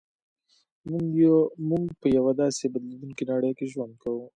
[1.69, 4.25] موږ په یوه داسې بدلېدونکې نړۍ کې ژوند کوو